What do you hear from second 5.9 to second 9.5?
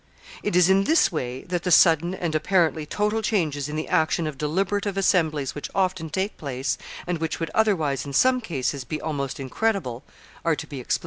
take place, and which would otherwise, in some cases, be almost